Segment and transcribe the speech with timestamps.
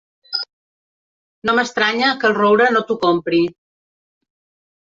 [1.49, 3.43] No m'estranya que el Roure no t'ho compri.